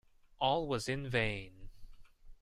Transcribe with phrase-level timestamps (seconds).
[0.39, 1.69] All was in vain.